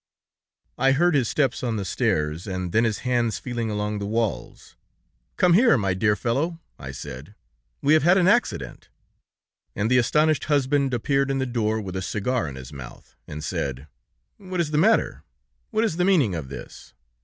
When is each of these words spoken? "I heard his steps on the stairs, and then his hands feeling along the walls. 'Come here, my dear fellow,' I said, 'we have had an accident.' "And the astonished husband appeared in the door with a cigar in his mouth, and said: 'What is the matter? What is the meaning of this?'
"I 0.79 0.93
heard 0.93 1.13
his 1.13 1.29
steps 1.29 1.61
on 1.63 1.75
the 1.75 1.85
stairs, 1.85 2.47
and 2.47 2.71
then 2.71 2.85
his 2.85 3.01
hands 3.05 3.37
feeling 3.37 3.69
along 3.69 3.99
the 3.99 4.07
walls. 4.07 4.75
'Come 5.37 5.53
here, 5.53 5.77
my 5.77 5.93
dear 5.93 6.15
fellow,' 6.15 6.59
I 6.79 6.89
said, 6.91 7.35
'we 7.83 7.93
have 7.93 8.01
had 8.01 8.17
an 8.17 8.27
accident.' 8.27 8.89
"And 9.75 9.91
the 9.91 9.99
astonished 9.99 10.45
husband 10.45 10.91
appeared 10.95 11.29
in 11.29 11.37
the 11.37 11.45
door 11.45 11.79
with 11.79 11.95
a 11.95 12.01
cigar 12.01 12.47
in 12.47 12.55
his 12.55 12.73
mouth, 12.73 13.15
and 13.27 13.43
said: 13.43 13.85
'What 14.37 14.59
is 14.59 14.71
the 14.71 14.79
matter? 14.79 15.21
What 15.69 15.83
is 15.83 15.97
the 15.97 16.03
meaning 16.05 16.33
of 16.33 16.49
this?' 16.49 16.95